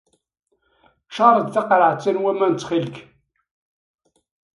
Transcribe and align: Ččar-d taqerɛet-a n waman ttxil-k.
Ččar-d 1.07 1.47
taqerɛet-a 1.53 2.11
n 2.15 2.21
waman 2.23 2.53
ttxil-k. 2.53 2.97